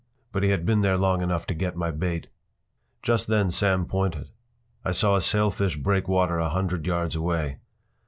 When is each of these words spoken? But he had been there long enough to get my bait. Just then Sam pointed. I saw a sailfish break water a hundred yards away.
But 0.31 0.41
he 0.41 0.49
had 0.49 0.65
been 0.65 0.81
there 0.81 0.97
long 0.97 1.21
enough 1.21 1.45
to 1.45 1.53
get 1.53 1.75
my 1.75 1.91
bait. 1.91 2.27
Just 3.03 3.27
then 3.27 3.51
Sam 3.51 3.85
pointed. 3.85 4.31
I 4.83 4.93
saw 4.93 5.15
a 5.15 5.21
sailfish 5.21 5.77
break 5.77 6.07
water 6.07 6.39
a 6.39 6.49
hundred 6.49 6.87
yards 6.87 7.15
away. 7.15 7.59